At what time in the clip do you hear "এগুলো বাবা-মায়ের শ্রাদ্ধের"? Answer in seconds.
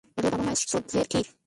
0.09-1.05